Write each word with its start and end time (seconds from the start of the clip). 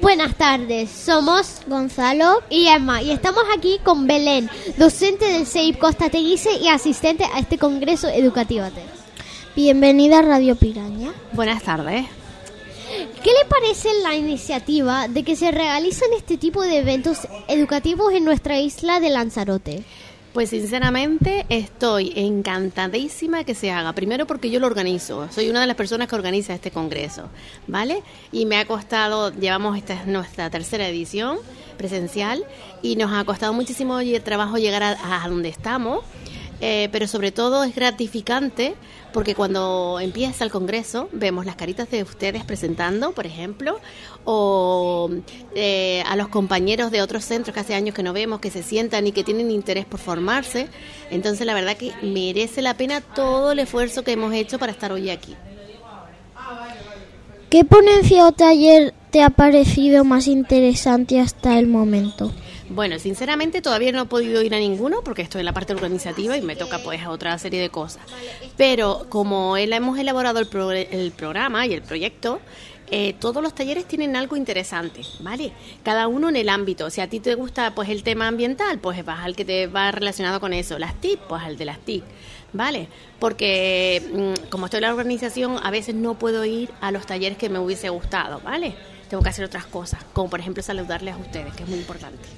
Buenas 0.00 0.36
tardes, 0.36 0.90
somos 0.90 1.62
Gonzalo 1.66 2.42
y 2.50 2.68
Emma 2.68 3.02
y 3.02 3.10
estamos 3.10 3.42
aquí 3.56 3.80
con 3.82 4.06
Belén, 4.06 4.50
docente 4.76 5.24
del 5.24 5.46
CEIP 5.46 5.78
Costa 5.78 6.10
Teguise 6.10 6.58
y 6.60 6.68
asistente 6.68 7.24
a 7.24 7.38
este 7.38 7.58
congreso 7.58 8.08
educativo. 8.08 8.66
Bienvenida 9.54 10.18
a 10.18 10.22
Radio 10.22 10.56
Piraña. 10.56 11.12
Buenas 11.32 11.62
tardes. 11.62 12.06
¿Qué 13.22 13.30
le 13.30 13.48
parece 13.48 13.88
la 14.02 14.14
iniciativa 14.14 15.08
de 15.08 15.22
que 15.24 15.34
se 15.34 15.50
realicen 15.50 16.08
este 16.16 16.36
tipo 16.36 16.62
de 16.62 16.78
eventos 16.78 17.26
educativos 17.48 18.12
en 18.12 18.24
nuestra 18.24 18.58
isla 18.58 19.00
de 19.00 19.10
Lanzarote? 19.10 19.84
Pues 20.36 20.50
sinceramente 20.50 21.46
estoy 21.48 22.12
encantadísima 22.14 23.44
que 23.44 23.54
se 23.54 23.70
haga. 23.70 23.94
Primero 23.94 24.26
porque 24.26 24.50
yo 24.50 24.60
lo 24.60 24.66
organizo. 24.66 25.26
Soy 25.32 25.48
una 25.48 25.62
de 25.62 25.66
las 25.66 25.76
personas 25.76 26.08
que 26.08 26.14
organiza 26.14 26.52
este 26.52 26.70
congreso, 26.70 27.30
¿vale? 27.66 28.02
Y 28.32 28.44
me 28.44 28.58
ha 28.58 28.66
costado, 28.66 29.32
llevamos 29.32 29.78
esta 29.78 29.94
es 29.94 30.06
nuestra 30.06 30.50
tercera 30.50 30.86
edición 30.86 31.38
presencial 31.78 32.44
y 32.82 32.96
nos 32.96 33.14
ha 33.14 33.24
costado 33.24 33.54
muchísimo 33.54 33.98
trabajo 34.22 34.58
llegar 34.58 34.82
a, 34.82 35.24
a 35.24 35.26
donde 35.26 35.48
estamos. 35.48 36.04
Eh, 36.60 36.88
pero 36.90 37.06
sobre 37.06 37.32
todo 37.32 37.64
es 37.64 37.74
gratificante 37.74 38.74
porque 39.12 39.34
cuando 39.34 39.98
empieza 40.00 40.42
el 40.42 40.50
Congreso 40.50 41.08
vemos 41.12 41.44
las 41.44 41.56
caritas 41.56 41.90
de 41.90 42.02
ustedes 42.02 42.44
presentando, 42.44 43.12
por 43.12 43.26
ejemplo, 43.26 43.78
o 44.24 45.10
eh, 45.54 46.02
a 46.06 46.16
los 46.16 46.28
compañeros 46.28 46.90
de 46.90 47.02
otros 47.02 47.24
centros 47.24 47.52
que 47.52 47.60
hace 47.60 47.74
años 47.74 47.94
que 47.94 48.02
no 48.02 48.12
vemos, 48.12 48.40
que 48.40 48.50
se 48.50 48.62
sientan 48.62 49.06
y 49.06 49.12
que 49.12 49.22
tienen 49.22 49.50
interés 49.50 49.84
por 49.84 50.00
formarse. 50.00 50.68
Entonces 51.10 51.46
la 51.46 51.54
verdad 51.54 51.76
que 51.76 51.92
merece 52.02 52.62
la 52.62 52.74
pena 52.74 53.00
todo 53.00 53.52
el 53.52 53.58
esfuerzo 53.58 54.02
que 54.02 54.12
hemos 54.12 54.32
hecho 54.32 54.58
para 54.58 54.72
estar 54.72 54.92
hoy 54.92 55.10
aquí. 55.10 55.34
¿Qué 57.50 57.64
ponencia 57.64 58.26
o 58.26 58.32
taller 58.32 58.92
te 59.10 59.22
ha 59.22 59.30
parecido 59.30 60.04
más 60.04 60.26
interesante 60.26 61.20
hasta 61.20 61.58
el 61.58 61.66
momento? 61.66 62.32
Bueno, 62.76 62.98
sinceramente 62.98 63.62
todavía 63.62 63.90
no 63.90 64.02
he 64.02 64.04
podido 64.04 64.42
ir 64.42 64.54
a 64.54 64.58
ninguno 64.58 65.00
porque 65.02 65.22
estoy 65.22 65.38
en 65.38 65.46
la 65.46 65.54
parte 65.54 65.72
organizativa 65.72 66.36
y 66.36 66.42
me 66.42 66.56
toca 66.56 66.78
pues 66.80 67.00
a 67.00 67.08
otra 67.08 67.38
serie 67.38 67.58
de 67.58 67.70
cosas. 67.70 68.02
Pero 68.58 69.06
como 69.08 69.56
hemos 69.56 69.98
elaborado 69.98 70.40
el, 70.40 70.76
el 70.90 71.10
programa 71.12 71.66
y 71.66 71.72
el 71.72 71.80
proyecto, 71.80 72.38
eh, 72.90 73.14
todos 73.14 73.42
los 73.42 73.54
talleres 73.54 73.86
tienen 73.86 74.14
algo 74.14 74.36
interesante, 74.36 75.00
¿vale? 75.20 75.52
Cada 75.84 76.06
uno 76.06 76.28
en 76.28 76.36
el 76.36 76.50
ámbito. 76.50 76.90
Si 76.90 77.00
a 77.00 77.08
ti 77.08 77.18
te 77.18 77.34
gusta 77.34 77.74
pues 77.74 77.88
el 77.88 78.02
tema 78.02 78.28
ambiental, 78.28 78.78
pues 78.78 79.02
vas 79.06 79.24
al 79.24 79.34
que 79.34 79.46
te 79.46 79.68
va 79.68 79.90
relacionado 79.90 80.38
con 80.38 80.52
eso. 80.52 80.78
Las 80.78 81.00
TIC, 81.00 81.18
pues 81.20 81.44
al 81.44 81.56
de 81.56 81.64
las 81.64 81.78
TIC, 81.78 82.04
¿vale? 82.52 82.88
Porque 83.18 84.02
mm, 84.12 84.48
como 84.50 84.66
estoy 84.66 84.78
en 84.78 84.82
la 84.82 84.90
organización, 84.90 85.56
a 85.62 85.70
veces 85.70 85.94
no 85.94 86.18
puedo 86.18 86.44
ir 86.44 86.70
a 86.82 86.90
los 86.90 87.06
talleres 87.06 87.38
que 87.38 87.48
me 87.48 87.58
hubiese 87.58 87.88
gustado, 87.88 88.42
¿vale? 88.44 88.74
Tengo 89.08 89.22
que 89.22 89.30
hacer 89.30 89.46
otras 89.46 89.64
cosas, 89.64 90.04
como 90.12 90.28
por 90.28 90.40
ejemplo 90.40 90.62
saludarles 90.62 91.14
a 91.14 91.16
ustedes, 91.16 91.54
que 91.54 91.62
es 91.62 91.68
muy 91.70 91.78
importante. 91.78 92.28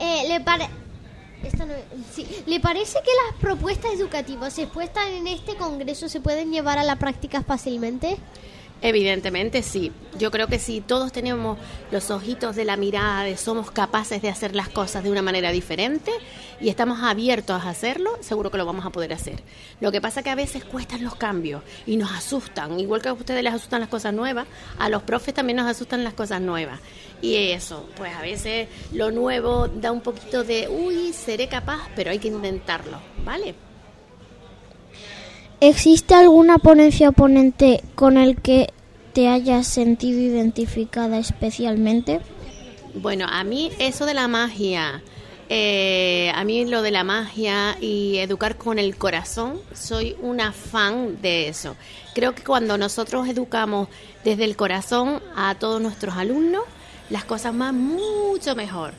Eh, 0.00 0.22
¿le, 0.28 0.38
¿Le 2.46 2.60
parece 2.60 2.98
que 3.04 3.10
las 3.26 3.40
propuestas 3.40 3.92
educativas 3.92 4.58
expuestas 4.58 5.06
en 5.08 5.26
este 5.26 5.56
congreso 5.56 6.08
se 6.08 6.20
pueden 6.20 6.52
llevar 6.52 6.78
a 6.78 6.84
la 6.84 6.96
práctica 6.96 7.42
fácilmente? 7.42 8.16
Evidentemente 8.80 9.62
sí. 9.62 9.92
Yo 10.18 10.30
creo 10.30 10.46
que 10.46 10.58
si 10.58 10.80
todos 10.80 11.12
tenemos 11.12 11.58
los 11.90 12.10
ojitos 12.10 12.54
de 12.54 12.64
la 12.64 12.76
mirada 12.76 13.24
de 13.24 13.36
somos 13.36 13.70
capaces 13.70 14.22
de 14.22 14.28
hacer 14.28 14.54
las 14.54 14.68
cosas 14.68 15.02
de 15.02 15.10
una 15.10 15.22
manera 15.22 15.50
diferente 15.50 16.12
y 16.60 16.68
estamos 16.68 17.00
abiertos 17.02 17.64
a 17.64 17.70
hacerlo, 17.70 18.10
seguro 18.20 18.50
que 18.50 18.58
lo 18.58 18.66
vamos 18.66 18.86
a 18.86 18.90
poder 18.90 19.12
hacer. 19.12 19.42
Lo 19.80 19.90
que 19.90 20.00
pasa 20.00 20.22
que 20.22 20.30
a 20.30 20.34
veces 20.34 20.64
cuestan 20.64 21.02
los 21.02 21.16
cambios 21.16 21.62
y 21.86 21.96
nos 21.96 22.12
asustan. 22.12 22.78
Igual 22.78 23.02
que 23.02 23.08
a 23.08 23.12
ustedes 23.12 23.42
les 23.42 23.54
asustan 23.54 23.80
las 23.80 23.88
cosas 23.88 24.14
nuevas, 24.14 24.46
a 24.78 24.88
los 24.88 25.02
profes 25.02 25.34
también 25.34 25.56
nos 25.56 25.66
asustan 25.66 26.04
las 26.04 26.14
cosas 26.14 26.40
nuevas. 26.40 26.80
Y 27.20 27.36
eso, 27.36 27.88
pues 27.96 28.14
a 28.14 28.22
veces 28.22 28.68
lo 28.92 29.10
nuevo 29.10 29.66
da 29.66 29.90
un 29.90 30.02
poquito 30.02 30.44
de, 30.44 30.68
uy, 30.68 31.12
seré 31.12 31.48
capaz, 31.48 31.88
pero 31.96 32.10
hay 32.10 32.20
que 32.20 32.28
intentarlo, 32.28 32.98
¿vale? 33.24 33.54
¿Existe 35.60 36.14
alguna 36.14 36.58
ponencia 36.58 37.08
o 37.08 37.12
ponente 37.12 37.82
con 37.96 38.16
el 38.16 38.40
que 38.40 38.72
te 39.12 39.26
hayas 39.26 39.66
sentido 39.66 40.20
identificada 40.20 41.18
especialmente? 41.18 42.20
Bueno, 42.94 43.26
a 43.28 43.42
mí 43.42 43.72
eso 43.80 44.06
de 44.06 44.14
la 44.14 44.28
magia, 44.28 45.02
eh, 45.48 46.30
a 46.32 46.44
mí 46.44 46.64
lo 46.64 46.80
de 46.82 46.92
la 46.92 47.02
magia 47.02 47.76
y 47.80 48.18
educar 48.18 48.56
con 48.56 48.78
el 48.78 48.96
corazón, 48.96 49.60
soy 49.74 50.16
una 50.22 50.52
fan 50.52 51.20
de 51.20 51.48
eso. 51.48 51.74
Creo 52.14 52.36
que 52.36 52.44
cuando 52.44 52.78
nosotros 52.78 53.28
educamos 53.28 53.88
desde 54.22 54.44
el 54.44 54.54
corazón 54.54 55.20
a 55.34 55.56
todos 55.56 55.82
nuestros 55.82 56.16
alumnos, 56.16 56.62
las 57.10 57.24
cosas 57.24 57.58
van 57.58 57.74
mucho 57.76 58.54
mejor. 58.54 58.92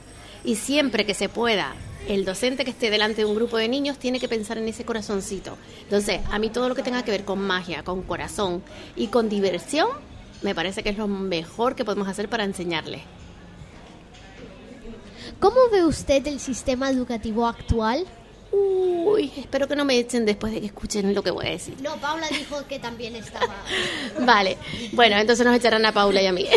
Y 0.44 0.58
siempre 0.58 1.06
que 1.06 1.14
se 1.14 1.30
pueda 1.30 1.74
el 2.08 2.26
docente 2.26 2.64
que 2.64 2.72
esté 2.72 2.90
delante 2.90 3.22
de 3.22 3.26
un 3.26 3.36
grupo 3.36 3.58
de 3.58 3.68
niños 3.68 3.98
tiene 3.98 4.20
que 4.20 4.28
pensar 4.28 4.58
en 4.58 4.68
ese 4.68 4.86
corazoncito. 4.86 5.58
Entonces, 5.84 6.22
a 6.32 6.40
mí 6.40 6.50
todo 6.50 6.70
lo 6.70 6.76
que 6.76 6.84
tenga 6.84 7.04
que 7.04 7.12
ver 7.12 7.26
con 7.26 7.40
magia, 7.40 7.84
con 7.84 8.02
corazón 8.04 8.64
y 8.96 9.08
con 9.08 9.30
diversión, 9.30 9.88
me 10.42 10.56
parece 10.56 10.84
que 10.84 10.90
es 10.90 10.98
lo 10.98 11.08
mejor 11.08 11.76
que 11.76 11.86
podemos 11.86 12.08
hacer 12.08 12.30
para 12.30 12.44
enseñarles. 12.44 13.02
¿Cómo 15.40 15.58
ve 15.72 15.86
usted 15.86 16.26
el 16.28 16.40
sistema 16.40 16.90
educativo 16.90 17.46
actual? 17.48 18.06
Uy, 19.20 19.34
espero 19.36 19.68
que 19.68 19.76
no 19.76 19.84
me 19.84 20.00
echen 20.00 20.26
después 20.26 20.54
de 20.54 20.62
que 20.62 20.68
escuchen 20.68 21.14
lo 21.14 21.22
que 21.22 21.32
voy 21.32 21.48
a 21.48 21.50
decir. 21.50 21.76
No, 21.82 21.98
Paula 21.98 22.26
dijo 22.30 22.66
que 22.70 22.80
también 22.80 23.18
estaba. 23.18 23.54
vale, 24.22 24.58
bueno, 24.94 25.18
entonces 25.18 25.46
nos 25.46 25.54
echarán 25.54 25.86
a 25.86 25.92
Paula 25.92 26.22
y 26.22 26.26
a 26.28 26.32
mí. 26.32 26.48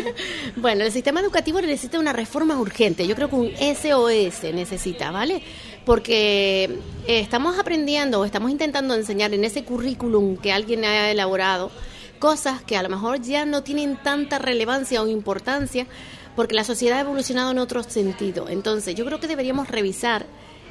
bueno, 0.56 0.82
el 0.82 0.90
sistema 0.90 1.20
educativo 1.20 1.60
necesita 1.60 1.96
una 1.96 2.12
reforma 2.12 2.58
urgente. 2.58 3.06
Yo 3.06 3.14
creo 3.14 3.30
que 3.30 3.36
un 3.36 3.52
SOS 3.56 4.52
necesita, 4.52 5.12
¿vale? 5.12 5.42
Porque 5.84 6.64
eh, 7.06 7.20
estamos 7.20 7.56
aprendiendo 7.56 8.18
o 8.18 8.24
estamos 8.24 8.50
intentando 8.50 8.96
enseñar 8.96 9.32
en 9.32 9.44
ese 9.44 9.62
currículum 9.62 10.38
que 10.38 10.50
alguien 10.50 10.84
ha 10.84 11.12
elaborado 11.12 11.70
cosas 12.18 12.60
que 12.62 12.76
a 12.76 12.82
lo 12.82 12.88
mejor 12.88 13.22
ya 13.22 13.44
no 13.44 13.62
tienen 13.62 13.96
tanta 13.96 14.40
relevancia 14.40 15.00
o 15.02 15.06
importancia 15.06 15.86
porque 16.34 16.56
la 16.56 16.64
sociedad 16.64 16.98
ha 16.98 17.02
evolucionado 17.02 17.52
en 17.52 17.58
otro 17.58 17.84
sentido. 17.84 18.48
Entonces, 18.48 18.96
yo 18.96 19.04
creo 19.04 19.20
que 19.20 19.28
deberíamos 19.28 19.68
revisar 19.68 20.26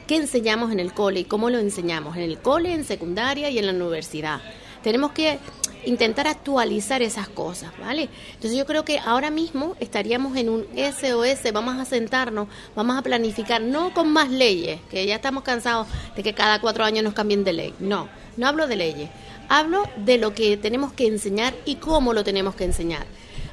qué 0.08 0.16
enseñamos 0.16 0.72
en 0.72 0.80
el 0.80 0.94
cole 0.94 1.20
y 1.20 1.26
cómo 1.26 1.50
lo 1.50 1.60
enseñamos, 1.60 2.16
en 2.16 2.24
el 2.24 2.40
cole, 2.40 2.74
en 2.74 2.86
secundaria 2.86 3.50
y 3.50 3.60
en 3.60 3.68
la 3.68 3.74
universidad. 3.74 4.42
Tenemos 4.82 5.12
que 5.12 5.38
intentar 5.86 6.28
actualizar 6.28 7.02
esas 7.02 7.28
cosas, 7.28 7.72
¿vale? 7.80 8.10
Entonces 8.34 8.58
yo 8.58 8.66
creo 8.66 8.86
que 8.86 9.00
ahora 9.00 9.30
mismo 9.30 9.76
estaríamos 9.80 10.38
en 10.38 10.50
un 10.50 10.66
SOS, 10.76 11.52
vamos 11.54 11.78
a 11.78 11.86
sentarnos, 11.86 12.48
vamos 12.76 12.98
a 12.98 13.02
planificar, 13.02 13.62
no 13.62 13.94
con 13.94 14.12
más 14.12 14.30
leyes, 14.30 14.80
que 14.90 15.06
ya 15.06 15.16
estamos 15.16 15.44
cansados 15.44 15.88
de 16.16 16.24
que 16.24 16.34
cada 16.34 16.62
cuatro 16.62 16.84
años 16.84 17.04
nos 17.04 17.14
cambien 17.14 17.44
de 17.44 17.54
ley, 17.54 17.74
no, 17.80 18.08
no 18.38 18.48
hablo 18.48 18.68
de 18.68 18.76
leyes, 18.76 19.10
hablo 19.50 19.84
de 19.98 20.18
lo 20.18 20.34
que 20.34 20.58
tenemos 20.58 20.94
que 20.94 21.08
enseñar 21.08 21.54
y 21.66 21.76
cómo 21.76 22.14
lo 22.14 22.24
tenemos 22.24 22.56
que 22.56 22.66
enseñar 22.66 23.06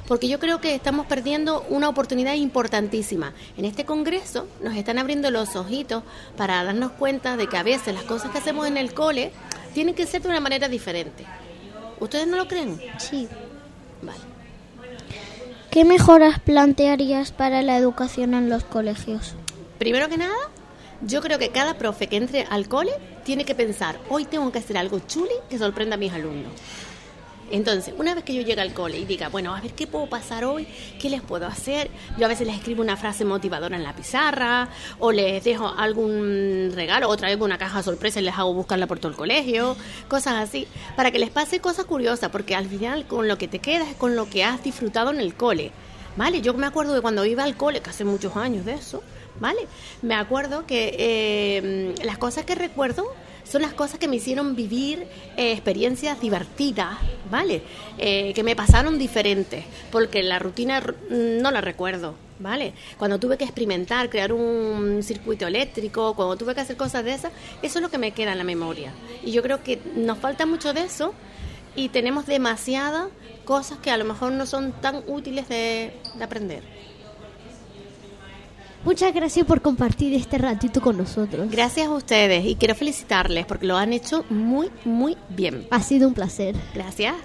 porque 0.07 0.27
yo 0.27 0.39
creo 0.39 0.61
que 0.61 0.75
estamos 0.75 1.05
perdiendo 1.07 1.65
una 1.69 1.89
oportunidad 1.89 2.33
importantísima. 2.35 3.33
En 3.57 3.65
este 3.65 3.85
Congreso 3.85 4.47
nos 4.61 4.75
están 4.75 4.97
abriendo 4.97 5.31
los 5.31 5.55
ojitos 5.55 6.03
para 6.37 6.63
darnos 6.63 6.91
cuenta 6.91 7.37
de 7.37 7.47
que 7.47 7.57
a 7.57 7.63
veces 7.63 7.93
las 7.93 8.03
cosas 8.03 8.31
que 8.31 8.37
hacemos 8.37 8.67
en 8.67 8.77
el 8.77 8.93
cole 8.93 9.31
tienen 9.73 9.95
que 9.95 10.05
ser 10.05 10.21
de 10.21 10.29
una 10.29 10.39
manera 10.39 10.67
diferente. 10.67 11.25
¿Ustedes 11.99 12.27
no 12.27 12.37
lo 12.37 12.47
creen? 12.47 12.79
Sí. 12.97 13.27
Vale. 14.01 14.19
¿Qué 15.71 15.83
mejoras 15.83 16.39
plantearías 16.39 17.31
para 17.31 17.61
la 17.61 17.77
educación 17.77 18.33
en 18.33 18.49
los 18.49 18.63
colegios? 18.63 19.33
Primero 19.77 20.07
que 20.07 20.17
nada, 20.17 20.35
yo 21.01 21.21
creo 21.21 21.37
que 21.37 21.49
cada 21.49 21.77
profe 21.77 22.07
que 22.07 22.17
entre 22.17 22.43
al 22.43 22.69
cole 22.69 22.93
tiene 23.25 23.43
que 23.43 23.55
pensar, 23.55 23.99
hoy 24.09 24.25
tengo 24.25 24.51
que 24.51 24.59
hacer 24.59 24.77
algo 24.77 24.99
chuli 24.99 25.33
que 25.49 25.57
sorprenda 25.57 25.95
a 25.95 25.97
mis 25.97 26.13
alumnos. 26.13 26.53
Entonces, 27.51 27.93
una 27.97 28.15
vez 28.15 28.23
que 28.23 28.33
yo 28.33 28.41
llegue 28.41 28.61
al 28.61 28.73
cole 28.73 28.97
y 28.97 29.05
diga, 29.05 29.29
bueno, 29.29 29.55
a 29.55 29.61
ver 29.61 29.71
qué 29.73 29.85
puedo 29.85 30.07
pasar 30.07 30.45
hoy, 30.45 30.67
qué 30.99 31.09
les 31.09 31.21
puedo 31.21 31.45
hacer, 31.45 31.91
yo 32.17 32.25
a 32.25 32.27
veces 32.27 32.47
les 32.47 32.57
escribo 32.57 32.81
una 32.81 32.97
frase 32.97 33.23
motivadora 33.23 33.75
en 33.75 33.83
la 33.83 33.95
pizarra, 33.95 34.69
o 34.99 35.11
les 35.11 35.43
dejo 35.43 35.67
algún 35.77 36.71
regalo, 36.73 37.07
o 37.07 37.15
traigo 37.17 37.45
una 37.45 37.57
caja 37.57 37.83
sorpresa 37.83 38.19
y 38.19 38.23
les 38.23 38.35
hago 38.35 38.53
buscarla 38.53 38.87
por 38.87 38.99
todo 38.99 39.11
el 39.11 39.17
colegio, 39.17 39.77
cosas 40.07 40.35
así, 40.35 40.67
para 40.95 41.11
que 41.11 41.19
les 41.19 41.29
pase 41.29 41.59
cosas 41.59 41.85
curiosas, 41.85 42.29
porque 42.31 42.55
al 42.55 42.67
final 42.67 43.05
con 43.05 43.27
lo 43.27 43.37
que 43.37 43.47
te 43.47 43.59
quedas 43.59 43.89
es 43.89 43.95
con 43.95 44.15
lo 44.15 44.29
que 44.29 44.43
has 44.43 44.63
disfrutado 44.63 45.11
en 45.11 45.19
el 45.19 45.35
cole. 45.35 45.71
¿Vale? 46.17 46.39
Yo 46.39 46.53
me 46.53 46.65
acuerdo 46.65 46.93
de 46.93 47.01
cuando 47.01 47.25
iba 47.25 47.43
al 47.43 47.57
cole, 47.57 47.81
que 47.81 47.89
hace 47.89 48.05
muchos 48.05 48.37
años 48.37 48.65
de 48.65 48.75
eso, 48.75 49.03
¿vale? 49.41 49.67
Me 50.01 50.15
acuerdo 50.15 50.65
que 50.65 50.95
eh, 50.97 51.93
las 52.05 52.17
cosas 52.17 52.45
que 52.45 52.55
recuerdo 52.55 53.05
son 53.45 53.61
las 53.61 53.73
cosas 53.73 53.99
que 53.99 54.07
me 54.07 54.17
hicieron 54.17 54.55
vivir 54.55 55.07
eh, 55.37 55.51
experiencias 55.53 56.19
divertidas, 56.19 56.97
¿vale? 57.29 57.61
Eh, 57.97 58.33
que 58.33 58.43
me 58.43 58.55
pasaron 58.55 58.97
diferentes, 58.97 59.63
porque 59.91 60.23
la 60.23 60.39
rutina 60.39 60.83
no 61.09 61.51
la 61.51 61.61
recuerdo, 61.61 62.15
¿vale? 62.39 62.73
Cuando 62.97 63.19
tuve 63.19 63.37
que 63.37 63.45
experimentar, 63.45 64.09
crear 64.09 64.33
un 64.33 65.01
circuito 65.03 65.47
eléctrico, 65.47 66.15
cuando 66.15 66.35
tuve 66.35 66.55
que 66.55 66.61
hacer 66.61 66.75
cosas 66.75 67.05
de 67.05 67.13
esas, 67.13 67.31
eso 67.61 67.79
es 67.79 67.81
lo 67.81 67.89
que 67.89 67.97
me 67.97 68.11
queda 68.11 68.31
en 68.33 68.39
la 68.39 68.43
memoria. 68.43 68.91
Y 69.23 69.31
yo 69.31 69.41
creo 69.41 69.63
que 69.63 69.79
nos 69.95 70.17
falta 70.17 70.45
mucho 70.45 70.73
de 70.73 70.81
eso 70.81 71.13
y 71.75 71.89
tenemos 71.89 72.25
demasiadas 72.25 73.07
cosas 73.45 73.77
que 73.77 73.91
a 73.91 73.97
lo 73.97 74.05
mejor 74.05 74.31
no 74.31 74.45
son 74.45 74.71
tan 74.81 75.03
útiles 75.07 75.47
de, 75.47 75.93
de 76.15 76.23
aprender. 76.23 76.63
Muchas 78.85 79.15
gracias 79.15 79.47
por 79.47 79.61
compartir 79.61 80.13
este 80.13 80.37
ratito 80.37 80.79
con 80.79 80.95
nosotros. 80.95 81.49
Gracias 81.49 81.87
a 81.87 81.91
ustedes 81.91 82.45
y 82.45 82.55
quiero 82.55 82.75
felicitarles 82.75 83.45
porque 83.47 83.65
lo 83.65 83.77
han 83.77 83.93
hecho 83.93 84.23
muy, 84.29 84.69
muy 84.85 85.17
bien. 85.29 85.67
Ha 85.71 85.81
sido 85.81 86.07
un 86.07 86.13
placer. 86.13 86.55
Gracias. 86.75 87.15